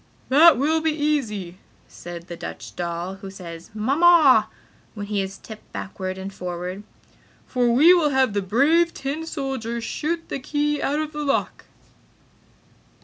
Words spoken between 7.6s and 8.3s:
we will